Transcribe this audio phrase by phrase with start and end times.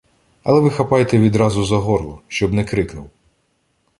[0.43, 3.09] Але ви хапайте відразу за горло, щоб не крикнув.